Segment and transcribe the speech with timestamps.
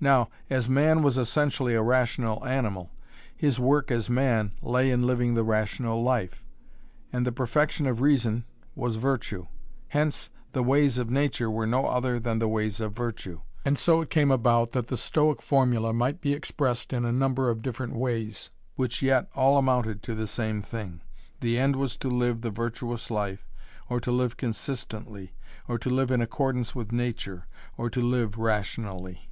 [0.00, 2.90] Now, as man was essentially a rational animal,
[3.34, 6.44] his work as man lay in living the rational life.
[7.10, 9.46] And the perfection of reason was virtue.
[9.88, 13.40] Hence the ways of nature were no other than the ways of virtue.
[13.64, 17.48] And so it came about that the Stoic formula might be expressed in a number
[17.48, 21.00] of different ways which yet all amounted to the same thing.
[21.40, 23.48] The end was to live the virtuous life,
[23.88, 25.32] or to live consistently,
[25.66, 27.46] or to live in accordance with nature,
[27.78, 29.30] or to live rationally.